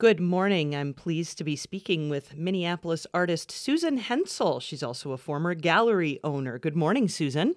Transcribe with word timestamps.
Good 0.00 0.20
morning. 0.20 0.76
I'm 0.76 0.94
pleased 0.94 1.38
to 1.38 1.44
be 1.44 1.56
speaking 1.56 2.08
with 2.08 2.36
Minneapolis 2.36 3.04
artist 3.12 3.50
Susan 3.50 3.96
Hensel. 3.96 4.60
She's 4.60 4.84
also 4.84 5.10
a 5.10 5.18
former 5.18 5.54
gallery 5.54 6.20
owner. 6.22 6.56
Good 6.56 6.76
morning, 6.76 7.08
Susan. 7.08 7.56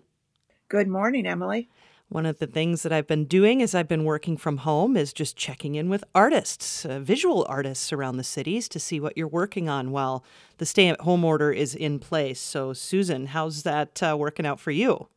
Good 0.67 0.87
morning, 0.87 1.27
Emily. 1.27 1.69
One 2.09 2.25
of 2.25 2.39
the 2.39 2.47
things 2.47 2.81
that 2.81 2.91
I've 2.91 3.05
been 3.05 3.25
doing 3.25 3.61
as 3.61 3.75
I've 3.75 3.87
been 3.87 4.05
working 4.05 4.37
from 4.37 4.57
home 4.57 4.97
is 4.97 5.13
just 5.13 5.37
checking 5.37 5.75
in 5.75 5.87
with 5.87 6.03
artists, 6.15 6.83
uh, 6.83 6.99
visual 6.99 7.45
artists 7.47 7.93
around 7.93 8.17
the 8.17 8.23
cities 8.23 8.67
to 8.69 8.79
see 8.79 8.99
what 8.99 9.15
you're 9.15 9.27
working 9.27 9.69
on 9.69 9.91
while 9.91 10.25
the 10.57 10.65
stay 10.65 10.87
at 10.87 11.01
home 11.01 11.23
order 11.23 11.51
is 11.51 11.75
in 11.75 11.99
place. 11.99 12.39
So, 12.39 12.73
Susan, 12.73 13.27
how's 13.27 13.61
that 13.61 14.01
uh, 14.01 14.15
working 14.17 14.47
out 14.47 14.59
for 14.59 14.71
you? 14.71 15.09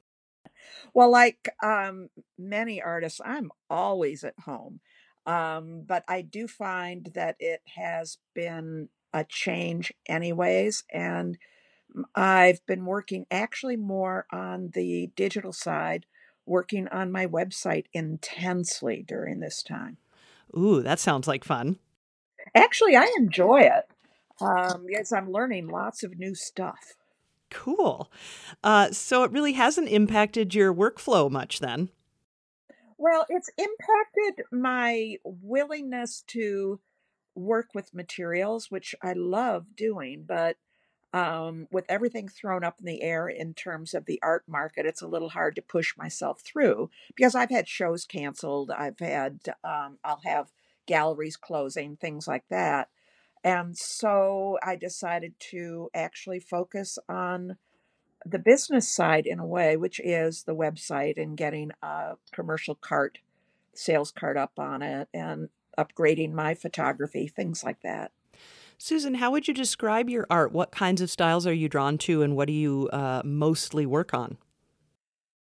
Well, 0.93 1.11
like 1.11 1.49
um, 1.63 2.11
many 2.39 2.83
artists, 2.83 3.23
I'm 3.25 3.51
always 3.71 4.25
at 4.25 4.39
home. 4.45 4.81
Um, 5.27 5.85
but 5.87 6.05
I 6.09 6.23
do 6.23 6.47
find 6.47 7.11
that 7.15 7.37
it 7.39 7.63
has 7.77 8.19
been 8.35 8.89
a 9.13 9.25
change, 9.25 9.93
anyways. 10.07 10.85
And 10.93 11.39
I've 12.15 12.65
been 12.67 12.85
working 12.85 13.27
actually 13.31 13.77
more 13.77 14.27
on 14.31 14.71
the 14.75 15.11
digital 15.17 15.53
side, 15.53 16.07
working 16.45 16.89
on 16.89 17.13
my 17.13 17.27
website 17.27 17.87
intensely 17.93 19.05
during 19.07 19.41
this 19.41 19.63
time. 19.63 19.99
Ooh, 20.57 20.83
that 20.83 21.01
sounds 21.01 21.27
like 21.27 21.45
fun. 21.45 21.79
Actually, 22.55 22.97
I 22.97 23.11
enjoy 23.19 23.61
it. 23.63 23.89
Um, 24.41 24.87
yes, 24.89 25.13
I'm 25.13 25.31
learning 25.31 25.69
lots 25.69 26.03
of 26.03 26.19
new 26.19 26.35
stuff. 26.35 26.95
Cool. 27.51 28.11
Uh, 28.63 28.91
so 28.91 29.23
it 29.23 29.31
really 29.31 29.53
hasn't 29.53 29.89
impacted 29.89 30.55
your 30.55 30.75
workflow 30.75 31.31
much 31.31 31.61
then. 31.61 31.89
Well, 32.97 33.27
it's 33.29 33.51
impacted 33.59 34.47
my 34.53 35.17
willingness 35.25 36.23
to 36.29 36.81
work 37.35 37.69
with 37.75 37.95
materials, 37.95 38.71
which 38.71 38.95
I 39.03 39.13
love 39.15 39.77
doing, 39.77 40.25
but 40.27 40.57
um, 41.13 41.69
with 41.71 41.85
everything 41.89 42.29
thrown 42.29 42.65
up 42.65 42.81
in 42.81 42.87
the 42.87 43.03
air 43.03 43.29
in 43.29 43.55
terms 43.55 43.95
of 43.95 44.05
the 44.07 44.21
art 44.23 44.45
market, 44.49 44.87
it's 44.87 45.03
a 45.03 45.07
little 45.09 45.31
hard 45.31 45.57
to 45.57 45.63
push 45.63 45.97
myself 45.97 46.41
through 46.41 46.91
because 47.15 47.35
I've 47.35 47.51
had 47.51 47.69
shows 47.69 48.05
canceled. 48.05 48.71
I've 48.71 48.99
had, 48.99 49.41
um, 49.65 49.99
I'll 50.05 50.23
have 50.25 50.53
galleries 50.87 51.37
closing, 51.37 51.97
things 51.97 52.27
like 52.29 52.45
that. 52.51 52.89
And 53.45 53.77
so 53.77 54.59
I 54.63 54.77
decided 54.77 55.35
to 55.51 55.91
actually 55.95 56.41
focus 56.41 56.99
on 57.09 57.59
the 58.25 58.39
business 58.39 58.89
side 58.89 59.27
in 59.27 59.39
a 59.39 59.47
way, 59.47 59.77
which 59.77 60.01
is 60.01 60.45
the 60.45 60.55
website 60.55 61.21
and 61.21 61.37
getting 61.37 61.71
a 61.83 62.15
commercial 62.33 62.75
cart, 62.75 63.19
sales 63.75 64.11
cart 64.11 64.37
up 64.37 64.59
on 64.59 64.83
it, 64.83 65.09
and 65.13 65.49
upgrading 65.79 66.33
my 66.33 66.55
photography, 66.55 67.29
things 67.29 67.63
like 67.63 67.81
that. 67.83 68.13
Susan, 68.79 69.15
how 69.15 69.31
would 69.31 69.47
you 69.47 69.55
describe 69.55 70.11
your 70.11 70.27
art? 70.29 70.53
What 70.53 70.73
kinds 70.73 71.01
of 71.01 71.11
styles 71.11 71.47
are 71.47 71.53
you 71.53 71.69
drawn 71.69 71.99
to, 71.99 72.23
and 72.23 72.35
what 72.35 72.49
do 72.49 72.55
you 72.55 72.89
uh, 72.93 73.23
mostly 73.25 73.87
work 73.87 74.13
on? 74.13 74.39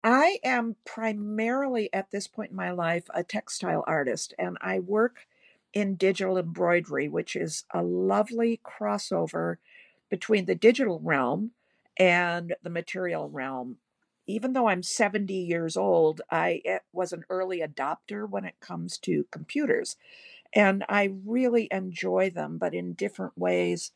I 0.03 0.39
am 0.43 0.75
primarily 0.85 1.89
at 1.91 2.11
this 2.11 2.27
point 2.27 2.51
in 2.51 2.55
my 2.55 2.71
life 2.71 3.05
a 3.13 3.23
textile 3.23 3.83
artist, 3.87 4.33
and 4.39 4.57
I 4.61 4.79
work 4.79 5.27
in 5.73 5.95
digital 5.95 6.37
embroidery, 6.37 7.09
which 7.09 7.35
is 7.35 7.65
a 7.73 7.81
lovely 7.83 8.61
crossover 8.63 9.57
between 10.09 10.45
the 10.45 10.55
digital 10.55 10.99
realm 11.03 11.51
and 11.97 12.55
the 12.63 12.69
material 12.69 13.29
realm. 13.29 13.77
Even 14.27 14.53
though 14.53 14.67
I'm 14.67 14.83
70 14.83 15.33
years 15.33 15.77
old, 15.77 16.21
I 16.29 16.61
eh, 16.65 16.79
was 16.91 17.13
an 17.13 17.23
early 17.29 17.61
adopter 17.61 18.29
when 18.29 18.45
it 18.45 18.59
comes 18.59 18.97
to 18.99 19.25
computers. 19.31 19.95
And 20.53 20.83
I 20.89 21.11
really 21.25 21.67
enjoy 21.71 22.29
them, 22.29 22.57
but 22.57 22.73
in 22.73 22.93
different 22.93 23.37
ways 23.37 23.91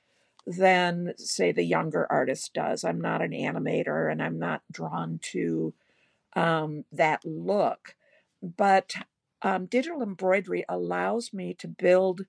than, 0.45 1.13
say, 1.17 1.51
the 1.51 1.63
younger 1.63 2.07
artist 2.11 2.53
does. 2.53 2.83
I'm 2.83 2.99
not 3.01 3.21
an 3.21 3.31
animator 3.31 4.11
and 4.11 4.21
I'm 4.21 4.39
not 4.39 4.61
drawn 4.71 5.19
to 5.33 5.73
um, 6.35 6.85
that 6.91 7.25
look. 7.25 7.95
But 8.41 8.95
um, 9.41 9.65
digital 9.65 10.01
embroidery 10.01 10.65
allows 10.67 11.33
me 11.33 11.53
to 11.55 11.67
build 11.67 12.21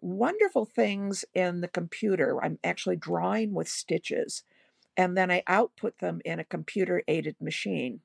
wonderful 0.00 0.64
things 0.64 1.24
in 1.34 1.60
the 1.60 1.68
computer. 1.68 2.42
I'm 2.42 2.58
actually 2.64 2.96
drawing 2.96 3.52
with 3.52 3.68
stitches 3.68 4.42
and 4.96 5.16
then 5.16 5.30
I 5.30 5.42
output 5.46 5.98
them 5.98 6.20
in 6.24 6.38
a 6.38 6.44
computer 6.44 7.02
aided 7.08 7.36
machine. 7.40 8.00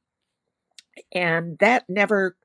And 1.12 1.58
that 1.60 1.86
never 1.90 2.38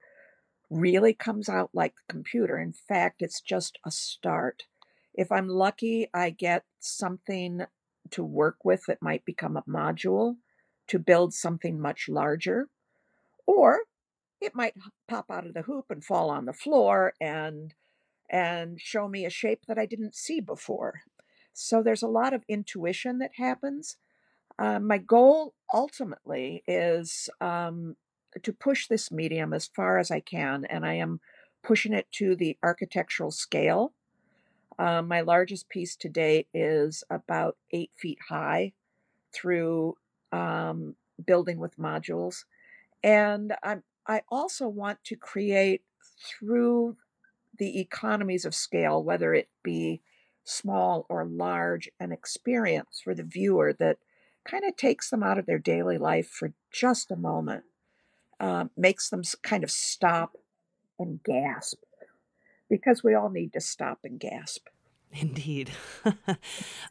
really 0.70 1.14
comes 1.14 1.48
out 1.48 1.70
like 1.72 1.94
the 1.94 2.12
computer. 2.12 2.58
In 2.58 2.72
fact, 2.72 3.22
it's 3.22 3.40
just 3.40 3.78
a 3.84 3.90
start. 3.90 4.64
If 5.14 5.30
I'm 5.30 5.48
lucky, 5.48 6.08
I 6.14 6.30
get 6.30 6.64
something 6.80 7.62
to 8.10 8.24
work 8.24 8.64
with 8.64 8.84
that 8.86 9.02
might 9.02 9.24
become 9.24 9.56
a 9.56 9.62
module 9.62 10.36
to 10.88 10.98
build 10.98 11.34
something 11.34 11.80
much 11.80 12.08
larger. 12.08 12.68
Or 13.46 13.80
it 14.40 14.54
might 14.54 14.74
pop 15.08 15.30
out 15.30 15.46
of 15.46 15.54
the 15.54 15.62
hoop 15.62 15.86
and 15.90 16.04
fall 16.04 16.30
on 16.30 16.46
the 16.46 16.52
floor 16.52 17.14
and 17.20 17.74
and 18.28 18.80
show 18.80 19.08
me 19.08 19.26
a 19.26 19.30
shape 19.30 19.60
that 19.68 19.78
I 19.78 19.84
didn't 19.84 20.14
see 20.14 20.40
before. 20.40 21.02
So 21.52 21.82
there's 21.82 22.02
a 22.02 22.08
lot 22.08 22.32
of 22.32 22.44
intuition 22.48 23.18
that 23.18 23.32
happens. 23.36 23.98
Uh, 24.58 24.78
my 24.78 24.98
goal 24.98 25.54
ultimately 25.72 26.62
is 26.66 27.28
um, 27.40 27.96
to 28.42 28.52
push 28.52 28.86
this 28.86 29.10
medium 29.10 29.52
as 29.52 29.68
far 29.68 29.98
as 29.98 30.10
I 30.10 30.20
can, 30.20 30.64
and 30.66 30.84
I 30.84 30.94
am 30.94 31.20
pushing 31.62 31.92
it 31.92 32.06
to 32.12 32.36
the 32.36 32.56
architectural 32.62 33.30
scale. 33.30 33.92
Uh, 34.78 35.02
my 35.02 35.20
largest 35.20 35.68
piece 35.68 35.96
to 35.96 36.08
date 36.08 36.48
is 36.54 37.04
about 37.10 37.56
eight 37.70 37.90
feet 37.96 38.18
high 38.28 38.72
through 39.32 39.96
um, 40.32 40.96
building 41.24 41.58
with 41.58 41.76
modules. 41.78 42.44
And 43.02 43.54
i 43.62 43.78
I 44.04 44.22
also 44.30 44.66
want 44.66 45.04
to 45.04 45.14
create 45.14 45.82
through 46.28 46.96
the 47.56 47.78
economies 47.78 48.44
of 48.44 48.52
scale, 48.52 49.02
whether 49.02 49.32
it 49.32 49.48
be 49.62 50.00
small 50.44 51.06
or 51.08 51.24
large, 51.24 51.88
an 52.00 52.10
experience 52.10 53.00
for 53.04 53.14
the 53.14 53.22
viewer 53.22 53.72
that 53.74 53.98
kind 54.44 54.64
of 54.64 54.76
takes 54.76 55.10
them 55.10 55.22
out 55.22 55.38
of 55.38 55.46
their 55.46 55.58
daily 55.58 55.98
life 55.98 56.28
for 56.28 56.52
just 56.70 57.10
a 57.10 57.16
moment, 57.16 57.64
um, 58.40 58.70
makes 58.76 59.08
them 59.08 59.22
kind 59.42 59.64
of 59.64 59.70
stop 59.70 60.36
and 60.98 61.22
gasp 61.22 61.78
because 62.68 63.02
we 63.04 63.14
all 63.14 63.28
need 63.28 63.52
to 63.52 63.60
stop 63.60 64.00
and 64.04 64.18
gasp. 64.18 64.68
Indeed. 65.12 65.70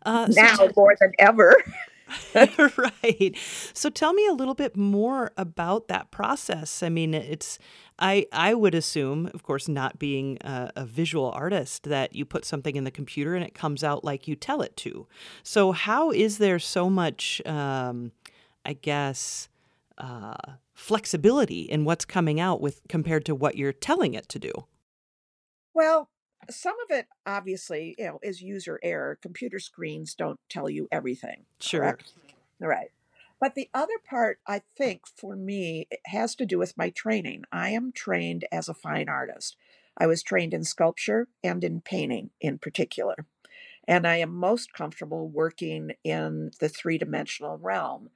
uh, 0.06 0.28
now 0.29 0.56
so 0.56 0.72
more 0.75 0.95
than 1.00 1.12
ever. 1.17 1.56
right. 2.78 3.36
So 3.74 3.90
tell 3.90 4.14
me 4.14 4.28
a 4.28 4.34
little 4.34 4.54
bit 4.54 4.76
more 4.76 5.32
about 5.38 5.88
that 5.88 6.12
process. 6.12 6.84
I 6.84 6.90
mean, 6.90 7.14
it's 7.14 7.60
I 8.00 8.26
I 8.32 8.54
would 8.54 8.76
assume, 8.76 9.30
of 9.34 9.44
course, 9.44 9.68
not 9.68 10.00
being 10.00 10.38
a, 10.42 10.72
a, 10.76 10.86
visual 10.86 11.32
artist, 11.32 11.84
that 11.84 12.16
you 12.16 12.26
put 12.26 12.46
something 12.46 12.76
in 12.76 12.84
the 12.84 12.92
computer 12.92 13.36
and 13.36 13.44
it 13.44 13.54
comes 13.54 13.84
out 13.84 14.04
like 14.04 14.28
you 14.28 14.36
tell 14.36 14.62
it 14.62 14.76
to. 14.78 15.08
So 15.44 15.72
how 15.72 16.12
is 16.12 16.38
there 16.38 16.60
so 16.60 16.90
much, 16.90 17.42
um, 17.46 18.12
I 18.66 18.74
guess, 18.74 19.50
uh, 19.98 20.36
flexibility 20.74 21.62
in 21.62 21.86
what's 21.86 22.06
coming 22.06 22.40
out 22.40 22.60
with 22.60 22.82
compared 22.90 23.26
to 23.26 23.36
what 23.36 23.56
you're 23.56 23.74
telling 23.74 24.14
it 24.16 24.28
to 24.30 24.40
do? 24.40 24.52
Well, 25.74 26.10
some 26.50 26.75
of 26.84 26.96
it 26.96 27.07
obviously, 27.25 27.96
you 27.97 28.06
know, 28.06 28.19
is 28.22 28.41
user 28.41 28.79
error. 28.84 29.18
Computer 29.22 29.59
screens 29.59 30.16
don't 30.16 30.40
tell 30.50 30.69
you 30.69 30.88
everything. 30.91 31.46
Sure. 31.59 31.81
Correct? 31.81 32.13
Right. 32.59 32.91
But 33.40 33.56
the 33.56 33.69
other 33.74 33.97
part, 34.07 34.40
I 34.47 34.62
think, 34.78 35.07
for 35.07 35.35
me, 35.35 35.88
has 36.06 36.35
to 36.35 36.46
do 36.46 36.59
with 36.59 36.78
my 36.78 36.91
training. 36.91 37.44
I 37.51 37.69
am 37.69 37.91
trained 37.91 38.46
as 38.51 38.69
a 38.69 38.74
fine 38.74 39.09
artist. 39.09 39.57
I 39.97 40.06
was 40.06 40.22
trained 40.22 40.53
in 40.53 40.63
sculpture 40.63 41.28
and 41.44 41.63
in 41.63 41.81
painting 41.81 42.30
in 42.40 42.59
particular. 42.59 43.25
And 43.88 44.06
I 44.06 44.18
am 44.18 44.33
most 44.36 44.74
comfortable 44.74 45.27
working 45.27 45.94
in 46.04 46.51
the 46.60 46.69
three 46.69 47.00
dimensional 47.00 47.57
realm. 47.57 48.12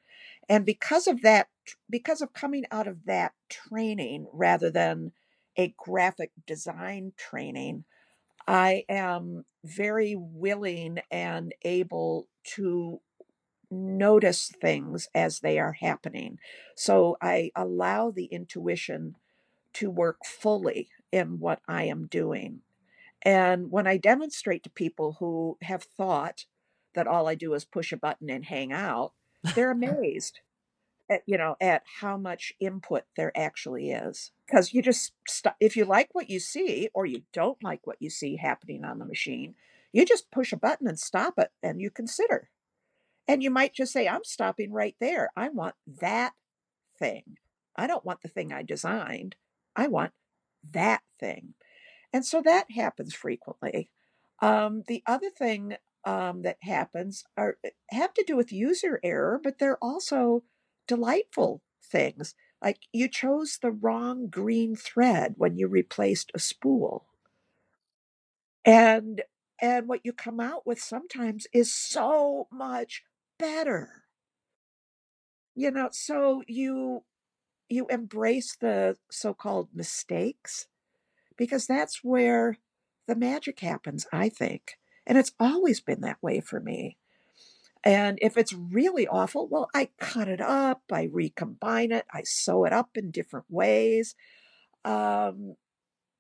And 0.47 0.63
because 0.63 1.07
of 1.07 1.23
that, 1.23 1.47
because 1.89 2.21
of 2.21 2.33
coming 2.33 2.65
out 2.71 2.87
of 2.87 3.05
that 3.05 3.33
training 3.49 4.27
rather 4.31 4.69
than 4.69 5.11
a 5.57 5.73
graphic 5.77 6.31
design 6.45 7.13
training, 7.17 7.85
I 8.47 8.85
am 8.89 9.45
very 9.63 10.15
willing 10.15 10.99
and 11.09 11.53
able 11.63 12.27
to 12.55 13.01
notice 13.71 14.51
things 14.61 15.07
as 15.15 15.39
they 15.39 15.59
are 15.59 15.73
happening. 15.73 16.37
So 16.75 17.17
I 17.21 17.51
allow 17.55 18.11
the 18.11 18.25
intuition 18.25 19.15
to 19.73 19.89
work 19.89 20.19
fully 20.25 20.89
in 21.11 21.39
what 21.39 21.59
I 21.67 21.83
am 21.83 22.07
doing. 22.07 22.61
And 23.21 23.71
when 23.71 23.87
I 23.87 23.97
demonstrate 23.97 24.63
to 24.63 24.69
people 24.69 25.17
who 25.19 25.57
have 25.63 25.83
thought 25.83 26.45
that 26.93 27.07
all 27.07 27.27
I 27.27 27.35
do 27.35 27.53
is 27.53 27.65
push 27.65 27.91
a 27.91 27.97
button 27.97 28.29
and 28.29 28.45
hang 28.45 28.71
out, 28.71 29.13
they're 29.55 29.71
amazed 29.71 30.39
at, 31.09 31.23
you 31.25 31.37
know, 31.37 31.55
at 31.59 31.83
how 31.99 32.17
much 32.17 32.53
input 32.59 33.03
there 33.17 33.35
actually 33.35 33.91
is. 33.91 34.31
Because 34.45 34.73
you 34.73 34.81
just 34.81 35.13
stop, 35.27 35.55
if 35.59 35.75
you 35.75 35.85
like 35.85 36.09
what 36.13 36.29
you 36.29 36.39
see 36.39 36.89
or 36.93 37.05
you 37.05 37.23
don't 37.33 37.63
like 37.63 37.81
what 37.85 37.97
you 37.99 38.09
see 38.09 38.37
happening 38.37 38.85
on 38.85 38.99
the 38.99 39.05
machine, 39.05 39.55
you 39.91 40.05
just 40.05 40.29
push 40.29 40.53
a 40.53 40.57
button 40.57 40.87
and 40.87 40.99
stop 40.99 41.35
it 41.37 41.51
and 41.63 41.81
you 41.81 41.89
consider. 41.89 42.49
And 43.27 43.41
you 43.41 43.49
might 43.49 43.73
just 43.73 43.91
say, 43.91 44.07
I'm 44.07 44.23
stopping 44.23 44.71
right 44.71 44.95
there. 44.99 45.29
I 45.35 45.49
want 45.49 45.75
that 45.99 46.33
thing. 46.99 47.37
I 47.75 47.87
don't 47.87 48.05
want 48.05 48.21
the 48.21 48.27
thing 48.27 48.53
I 48.53 48.61
designed. 48.61 49.35
I 49.75 49.87
want 49.87 50.11
that 50.71 51.01
thing. 51.19 51.53
And 52.13 52.25
so 52.25 52.41
that 52.43 52.71
happens 52.71 53.13
frequently. 53.13 53.89
Um, 54.41 54.83
the 54.87 55.01
other 55.07 55.29
thing 55.29 55.77
um, 56.05 56.43
that 56.43 56.57
happens 56.61 57.23
are 57.35 57.57
have 57.89 58.13
to 58.13 58.23
do 58.25 58.35
with 58.37 58.51
user 58.51 58.99
error, 59.03 59.39
but 59.43 59.57
they're 59.57 59.83
also 59.83 60.43
delightful 60.87 61.61
things. 61.83 62.35
Like 62.65 62.87
you 62.91 63.07
chose 63.07 63.59
the 63.61 63.69
wrong 63.69 64.27
green 64.27 64.75
thread 64.75 65.35
when 65.37 65.55
you 65.55 65.67
replaced 65.67 66.31
a 66.33 66.39
spool. 66.39 67.05
And 68.65 69.21
and 69.61 69.87
what 69.87 70.01
you 70.03 70.11
come 70.11 70.39
out 70.39 70.65
with 70.65 70.81
sometimes 70.81 71.45
is 71.53 71.73
so 71.73 72.47
much 72.51 73.03
better. 73.37 74.05
You 75.53 75.69
know, 75.69 75.89
so 75.91 76.41
you 76.47 77.03
you 77.69 77.85
embrace 77.87 78.55
the 78.55 78.97
so-called 79.11 79.69
mistakes 79.75 80.67
because 81.37 81.67
that's 81.67 82.03
where 82.03 82.57
the 83.07 83.15
magic 83.15 83.59
happens, 83.59 84.07
I 84.11 84.29
think. 84.29 84.79
And 85.05 85.19
it's 85.19 85.33
always 85.39 85.81
been 85.81 86.01
that 86.01 86.23
way 86.23 86.41
for 86.41 86.59
me. 86.59 86.97
And 87.85 88.17
if 88.19 88.35
it's 88.35 88.51
really 88.51 89.07
awful, 89.07 89.47
well, 89.47 89.69
I 89.75 89.89
cut 89.99 90.27
it 90.27 90.41
up, 90.41 90.81
I 90.91 91.07
recombine 91.11 91.91
it, 91.91 92.05
I 92.11 92.23
sew 92.23 92.65
it 92.65 92.73
up 92.73 92.89
in 92.95 93.11
different 93.11 93.45
ways. 93.47 94.15
Um, 94.83 95.55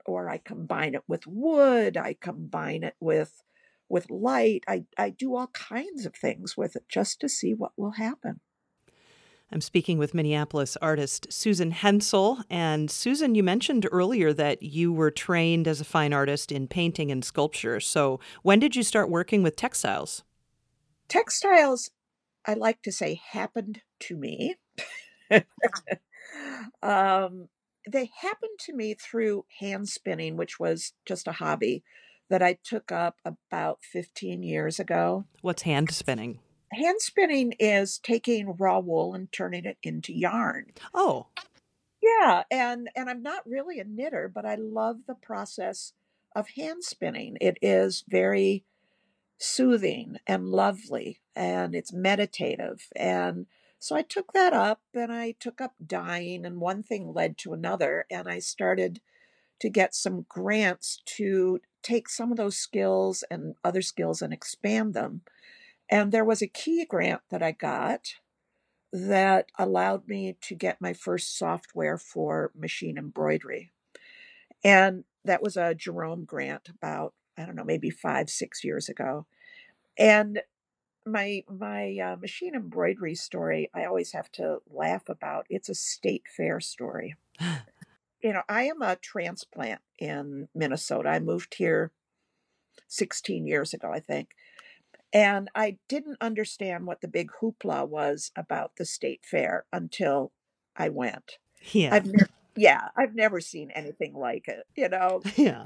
or 0.05 0.29
I 0.29 0.37
combine 0.37 0.93
it 0.93 1.01
with 1.07 1.25
wood, 1.25 1.97
I 1.97 2.15
combine 2.19 2.83
it 2.83 2.95
with 2.99 3.41
with 3.87 4.09
light. 4.09 4.63
I, 4.67 4.85
I 4.97 5.11
do 5.11 5.35
all 5.35 5.47
kinds 5.47 6.05
of 6.05 6.15
things 6.15 6.57
with 6.57 6.75
it 6.75 6.85
just 6.89 7.19
to 7.21 7.29
see 7.29 7.53
what 7.53 7.71
will 7.77 7.91
happen. 7.91 8.39
I'm 9.51 9.61
speaking 9.61 9.99
with 9.99 10.15
Minneapolis 10.15 10.75
artist 10.81 11.31
Susan 11.31 11.71
Hensel. 11.71 12.39
And 12.49 12.89
Susan, 12.89 13.35
you 13.35 13.43
mentioned 13.43 13.87
earlier 13.91 14.33
that 14.33 14.63
you 14.63 14.91
were 14.91 15.11
trained 15.11 15.67
as 15.67 15.79
a 15.79 15.85
fine 15.85 16.13
artist 16.13 16.51
in 16.51 16.67
painting 16.67 17.11
and 17.11 17.23
sculpture. 17.23 17.79
So 17.79 18.19
when 18.41 18.59
did 18.59 18.75
you 18.75 18.81
start 18.81 19.09
working 19.09 19.43
with 19.43 19.55
textiles? 19.55 20.24
Textiles, 21.07 21.91
I 22.45 22.53
like 22.53 22.81
to 22.83 22.91
say, 22.91 23.21
happened 23.31 23.81
to 24.01 24.15
me. 24.15 24.55
um, 26.81 27.49
they 27.89 28.09
happened 28.21 28.57
to 28.59 28.73
me 28.73 28.93
through 28.95 29.45
hand 29.59 29.89
spinning, 29.89 30.37
which 30.37 30.59
was 30.59 30.93
just 31.05 31.27
a 31.27 31.33
hobby 31.33 31.83
that 32.29 32.41
I 32.41 32.57
took 32.63 32.91
up 32.91 33.17
about 33.23 33.79
15 33.83 34.43
years 34.43 34.79
ago. 34.79 35.25
What's 35.41 35.63
hand 35.63 35.91
spinning? 35.91 36.39
Hand 36.71 36.99
spinning 36.99 37.53
is 37.59 37.99
taking 37.99 38.55
raw 38.57 38.79
wool 38.79 39.13
and 39.13 39.31
turning 39.31 39.65
it 39.65 39.77
into 39.83 40.13
yarn. 40.13 40.71
Oh. 40.93 41.27
Yeah, 42.01 42.43
and 42.51 42.89
and 42.95 43.09
I'm 43.09 43.23
not 43.23 43.47
really 43.47 43.79
a 43.79 43.83
knitter, 43.83 44.31
but 44.33 44.45
I 44.45 44.55
love 44.55 44.97
the 45.07 45.15
process 45.15 45.93
of 46.35 46.49
hand 46.49 46.83
spinning. 46.83 47.37
It 47.41 47.57
is 47.61 48.03
very 48.07 48.63
soothing 49.37 50.17
and 50.25 50.49
lovely 50.49 51.19
and 51.35 51.75
it's 51.75 51.91
meditative 51.91 52.87
and 52.95 53.45
so 53.79 53.95
I 53.95 54.01
took 54.01 54.33
that 54.33 54.53
up 54.53 54.81
and 54.93 55.11
I 55.11 55.35
took 55.39 55.61
up 55.61 55.73
dyeing 55.85 56.45
and 56.45 56.59
one 56.59 56.81
thing 56.81 57.13
led 57.13 57.37
to 57.39 57.53
another 57.53 58.05
and 58.09 58.27
I 58.27 58.39
started 58.39 58.99
to 59.59 59.69
get 59.69 59.93
some 59.93 60.25
grants 60.27 61.01
to 61.17 61.59
take 61.83 62.09
some 62.09 62.31
of 62.31 62.37
those 62.37 62.57
skills 62.57 63.23
and 63.29 63.55
other 63.63 63.81
skills 63.81 64.21
and 64.21 64.33
expand 64.33 64.93
them. 64.93 65.21
And 65.89 66.11
there 66.11 66.25
was 66.25 66.41
a 66.41 66.47
key 66.47 66.83
grant 66.85 67.21
that 67.29 67.43
I 67.43 67.51
got 67.51 68.15
that 68.91 69.49
allowed 69.57 70.07
me 70.07 70.35
to 70.41 70.55
get 70.55 70.81
my 70.81 70.93
first 70.93 71.37
software 71.37 71.97
for 71.97 72.51
machine 72.55 72.97
embroidery. 72.97 73.71
And 74.63 75.03
that 75.23 75.43
was 75.43 75.57
a 75.57 75.75
Jerome 75.75 76.25
grant 76.25 76.69
about, 76.69 77.13
I 77.37 77.45
don't 77.45 77.55
know, 77.55 77.63
maybe 77.63 77.89
five, 77.89 78.29
six 78.29 78.63
years 78.63 78.89
ago. 78.89 79.25
And 79.97 80.41
my 81.05 81.43
my 81.47 81.97
uh, 81.97 82.15
machine 82.17 82.55
embroidery 82.55 83.15
story, 83.15 83.69
I 83.73 83.85
always 83.85 84.11
have 84.13 84.31
to 84.33 84.59
laugh 84.69 85.07
about. 85.09 85.45
It's 85.49 85.69
a 85.69 85.75
state 85.75 86.23
fair 86.35 86.59
story. 86.59 87.15
you 88.21 88.33
know, 88.33 88.41
I 88.49 88.63
am 88.63 88.81
a 88.81 88.95
transplant 88.95 89.81
in 89.99 90.47
Minnesota. 90.55 91.09
I 91.09 91.19
moved 91.19 91.55
here 91.55 91.91
16 92.87 93.45
years 93.45 93.73
ago, 93.73 93.91
I 93.91 93.99
think. 93.99 94.29
And 95.13 95.49
I 95.55 95.77
didn't 95.87 96.17
understand 96.19 96.85
what 96.85 97.01
the 97.01 97.07
big 97.07 97.31
hoopla 97.39 97.87
was 97.87 98.31
about 98.35 98.73
the 98.77 98.85
state 98.85 99.21
fair 99.23 99.65
until 99.71 100.31
I 100.75 100.89
went. 100.89 101.37
Yeah. 101.71 101.93
I've 101.93 102.05
never, 102.05 102.29
yeah, 102.55 102.89
I've 102.95 103.15
never 103.15 103.39
seen 103.41 103.71
anything 103.71 104.13
like 104.13 104.47
it. 104.47 104.65
You 104.75 104.89
know, 104.89 105.21
yeah. 105.35 105.65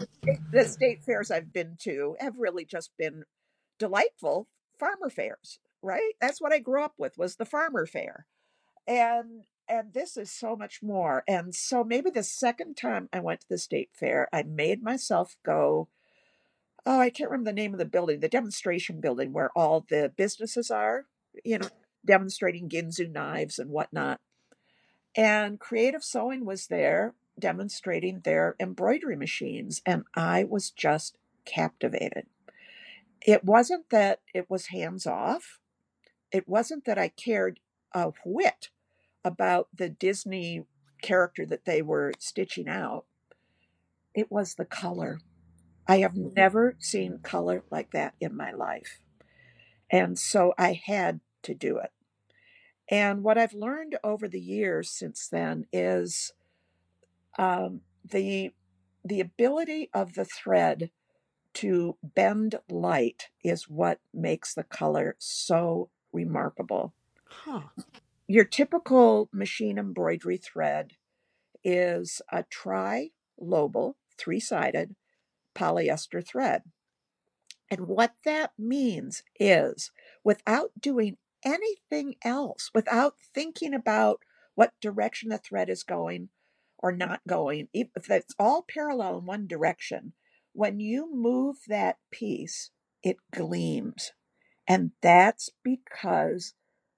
The 0.51 0.65
state 0.65 1.03
fairs 1.03 1.31
I've 1.31 1.53
been 1.53 1.77
to 1.81 2.15
have 2.19 2.37
really 2.37 2.65
just 2.65 2.91
been 2.97 3.23
delightful 3.77 4.47
farmer 4.79 5.09
fairs, 5.09 5.59
right? 5.81 6.13
That's 6.21 6.41
what 6.41 6.53
I 6.53 6.59
grew 6.59 6.83
up 6.83 6.93
with 6.97 7.17
was 7.17 7.35
the 7.35 7.45
farmer 7.45 7.85
fair. 7.85 8.25
And 8.87 9.43
and 9.67 9.93
this 9.93 10.17
is 10.17 10.31
so 10.31 10.55
much 10.55 10.81
more. 10.81 11.23
And 11.27 11.53
so 11.53 11.83
maybe 11.83 12.09
the 12.09 12.23
second 12.23 12.75
time 12.75 13.07
I 13.13 13.19
went 13.19 13.41
to 13.41 13.49
the 13.49 13.59
state 13.59 13.89
fair, 13.93 14.27
I 14.33 14.41
made 14.41 14.81
myself 14.81 15.35
go 15.45 15.89
oh, 16.85 16.99
I 16.99 17.09
can't 17.09 17.29
remember 17.29 17.51
the 17.51 17.55
name 17.55 17.73
of 17.73 17.77
the 17.77 17.85
building, 17.85 18.19
the 18.19 18.29
demonstration 18.29 18.99
building 18.99 19.31
where 19.33 19.51
all 19.55 19.85
the 19.89 20.11
businesses 20.15 20.71
are, 20.71 21.05
you 21.43 21.59
know, 21.59 21.69
demonstrating 22.05 22.69
Ginsu 22.69 23.11
knives 23.11 23.59
and 23.59 23.69
whatnot. 23.69 24.19
And 25.15 25.59
Creative 25.59 26.03
Sewing 26.03 26.45
was 26.45 26.67
there 26.67 27.15
demonstrating 27.37 28.21
their 28.21 28.55
embroidery 28.59 29.15
machines, 29.15 29.81
and 29.85 30.03
I 30.15 30.43
was 30.43 30.71
just 30.71 31.17
captivated. 31.45 32.25
It 33.21 33.43
wasn't 33.43 33.89
that 33.89 34.19
it 34.33 34.49
was 34.49 34.67
hands 34.67 35.07
off, 35.07 35.59
it 36.31 36.47
wasn't 36.47 36.85
that 36.85 36.97
I 36.97 37.09
cared 37.09 37.59
a 37.93 38.11
whit 38.23 38.69
about 39.23 39.67
the 39.75 39.89
Disney 39.89 40.65
character 41.01 41.45
that 41.45 41.65
they 41.65 41.81
were 41.81 42.13
stitching 42.19 42.67
out. 42.67 43.05
It 44.13 44.31
was 44.31 44.55
the 44.55 44.65
color. 44.65 45.19
I 45.87 45.99
have 45.99 46.13
mm-hmm. 46.13 46.33
never 46.35 46.75
seen 46.79 47.19
color 47.23 47.63
like 47.71 47.91
that 47.91 48.13
in 48.19 48.35
my 48.35 48.51
life. 48.51 48.99
And 49.91 50.19
so 50.19 50.53
I 50.57 50.79
had 50.85 51.19
to 51.43 51.55
do 51.55 51.77
it. 51.77 51.91
And 52.89 53.23
what 53.23 53.37
I've 53.37 53.53
learned 53.53 53.97
over 54.03 54.27
the 54.27 54.39
years 54.39 54.89
since 54.89 55.27
then 55.27 55.65
is 55.71 56.33
um, 57.37 57.81
the 58.03 58.51
the 59.05 59.21
ability 59.21 59.89
of 59.93 60.15
the 60.15 60.25
thread 60.25 60.91
to 61.53 61.97
bend 62.03 62.55
light 62.69 63.29
is 63.43 63.69
what 63.69 63.99
makes 64.13 64.53
the 64.53 64.63
color 64.63 65.15
so 65.19 65.89
remarkable. 66.11 66.93
Huh. 67.25 67.61
Your 68.27 68.43
typical 68.43 69.29
machine 69.31 69.77
embroidery 69.77 70.37
thread 70.37 70.93
is 71.63 72.21
a 72.31 72.43
tri 72.43 73.11
lobal, 73.39 73.95
three 74.17 74.39
sided, 74.39 74.95
polyester 75.55 76.25
thread. 76.25 76.63
And 77.71 77.87
what 77.87 78.13
that 78.25 78.51
means 78.57 79.23
is 79.39 79.91
without 80.23 80.71
doing 80.79 81.17
anything 81.43 82.15
else, 82.23 82.69
without 82.73 83.15
thinking 83.33 83.73
about 83.73 84.19
what 84.55 84.73
direction 84.81 85.29
the 85.29 85.37
thread 85.37 85.69
is 85.69 85.83
going 85.83 86.29
or 86.77 86.91
not 86.91 87.21
going, 87.27 87.67
if 87.73 87.87
it's 88.09 88.35
all 88.39 88.65
parallel 88.67 89.19
in 89.19 89.25
one 89.25 89.47
direction, 89.47 90.13
when 90.53 90.79
you 90.79 91.09
move 91.13 91.57
that 91.67 91.97
piece, 92.11 92.71
it 93.03 93.17
gleams. 93.33 94.11
And 94.67 94.91
that's 95.01 95.49
because 95.63 96.53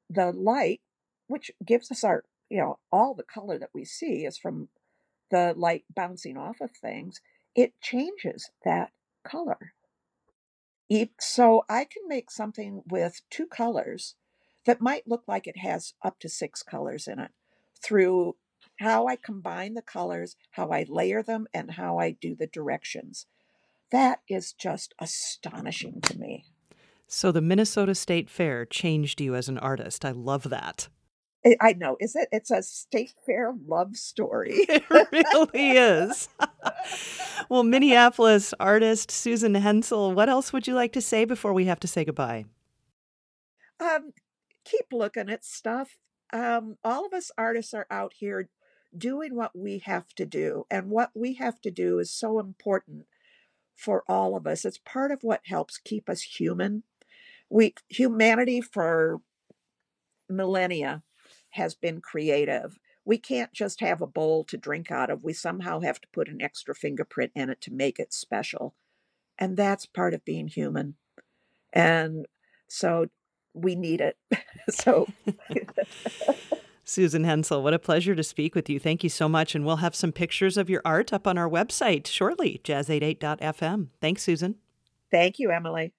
the 0.10 0.32
light, 0.32 0.82
which 1.28 1.52
gives 1.66 1.92
us 1.92 2.04
our, 2.04 2.24
you 2.50 2.60
know, 2.60 2.80
all 2.92 3.14
the 3.14 3.24
color 3.24 3.58
that 3.58 3.70
we 3.74 3.86
see 3.86 4.26
is 4.26 4.38
from 4.38 4.70
the 5.30 5.54
light 5.56 5.86
bouncing 5.94 6.38
off 6.38 6.62
of 6.62 6.72
things, 6.72 7.22
it 7.56 7.74
changes 7.82 8.52
that 8.66 8.92
color. 9.24 9.74
So 11.20 11.64
I 11.70 11.86
can 11.86 12.08
make 12.08 12.30
something 12.30 12.84
with 12.90 13.22
two 13.30 13.46
colors 13.46 14.16
that 14.66 14.82
might 14.82 15.08
look 15.08 15.24
like 15.28 15.48
it 15.48 15.58
has 15.58 15.94
up 16.04 16.20
to 16.20 16.30
six 16.30 16.64
colors 16.64 17.08
in 17.08 17.20
it 17.20 17.32
through 17.84 18.36
how 18.80 19.08
I 19.08 19.16
combine 19.16 19.74
the 19.74 19.82
colors, 19.82 20.36
how 20.52 20.70
I 20.70 20.86
layer 20.88 21.22
them, 21.24 21.48
and 21.54 21.72
how 21.72 22.00
I 22.00 22.12
do 22.12 22.36
the 22.36 22.48
directions. 22.48 23.26
That 23.92 24.22
is 24.30 24.54
just 24.54 24.94
astonishing 25.00 26.02
to 26.02 26.18
me. 26.18 26.46
So 27.08 27.32
the 27.32 27.42
Minnesota 27.42 27.94
State 27.94 28.30
Fair 28.30 28.66
changed 28.66 29.20
you 29.20 29.36
as 29.36 29.50
an 29.50 29.58
artist. 29.58 30.06
I 30.06 30.12
love 30.12 30.44
that. 30.50 30.88
I 31.60 31.74
know. 31.74 31.98
Is 32.00 32.16
it? 32.16 32.30
It's 32.32 32.52
a 32.52 32.62
state 32.62 33.14
fair 33.26 33.54
love 33.68 33.96
story. 33.96 34.66
It 34.70 34.84
really 34.90 35.72
is. 35.72 36.30
well, 37.50 37.64
Minneapolis 37.64 38.54
artist 38.60 39.10
Susan 39.12 39.56
Hensel, 39.56 40.14
what 40.14 40.30
else 40.30 40.54
would 40.54 40.68
you 40.68 40.76
like 40.76 40.94
to 40.94 41.02
say 41.02 41.26
before 41.26 41.52
we 41.54 41.66
have 41.66 41.80
to 41.82 41.88
say 41.88 42.06
goodbye? 42.06 42.46
Um, 43.80 44.14
keep 44.72 44.88
looking 44.92 45.30
at 45.30 45.44
stuff. 45.44 45.98
Um, 46.34 46.78
all 46.84 47.06
of 47.06 47.14
us 47.14 47.32
artists 47.38 47.74
are 47.74 47.88
out 47.92 48.14
here 48.18 48.50
doing 48.98 49.36
what 49.36 49.52
we 49.56 49.80
have 49.80 50.14
to 50.16 50.26
do, 50.26 50.66
and 50.70 50.90
what 50.90 51.12
we 51.14 51.36
have 51.36 51.62
to 51.62 51.72
do 51.72 52.00
is 52.00 52.12
so 52.12 52.40
important 52.40 53.06
for 53.76 54.04
all 54.08 54.36
of 54.36 54.46
us. 54.46 54.66
It's 54.66 54.78
part 54.78 55.12
of 55.12 55.24
what 55.24 55.42
helps 55.46 55.78
keep 55.78 56.10
us 56.10 56.22
human. 56.22 56.84
We 57.50 57.74
humanity 57.90 58.62
for 58.62 59.22
millennia 60.30 61.04
has 61.52 61.76
been 61.76 62.00
creative. 62.00 62.80
We 63.04 63.18
can't 63.18 63.52
just 63.52 63.82
have 63.82 64.02
a 64.02 64.08
bowl 64.08 64.44
to 64.46 64.58
drink 64.58 64.92
out 64.92 65.10
of. 65.10 65.24
We 65.24 65.34
somehow 65.34 65.80
have 65.82 66.00
to 66.02 66.08
put 66.14 66.30
an 66.30 66.42
extra 66.42 66.76
fingerprint 66.76 67.32
in 67.36 67.50
it 67.50 67.60
to 67.62 67.72
make 67.72 68.00
it 68.00 68.14
special. 68.14 68.76
And 69.38 69.58
that's 69.58 69.86
part 69.86 70.14
of 70.14 70.24
being 70.24 70.48
human. 70.48 70.96
And 71.74 72.28
so 72.68 73.08
we 73.54 73.76
need 73.76 74.02
it. 74.02 74.18
so 74.70 75.08
Susan 76.84 77.24
Hensel, 77.24 77.64
what 77.64 77.74
a 77.74 77.80
pleasure 77.80 78.16
to 78.16 78.24
speak 78.24 78.54
with 78.54 78.70
you. 78.70 78.80
Thank 78.80 79.04
you 79.04 79.10
so 79.10 79.30
much. 79.30 79.56
And 79.56 79.66
we'll 79.66 79.78
have 79.78 79.96
some 79.96 80.12
pictures 80.12 80.58
of 80.58 80.70
your 80.70 80.82
art 80.84 81.14
up 81.14 81.26
on 81.26 81.38
our 81.38 81.50
website 81.50 82.06
shortly, 82.08 82.60
jazz88.fm. 82.64 83.88
Thanks, 84.02 84.24
Susan. 84.24 84.56
Thank 85.10 85.40
you, 85.40 85.52
Emily. 85.52 85.94